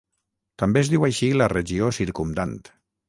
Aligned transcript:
També 0.61 0.81
es 0.85 0.89
diu 0.93 1.05
així 1.07 1.29
la 1.41 1.49
regió 1.53 1.91
circumdant. 1.99 2.57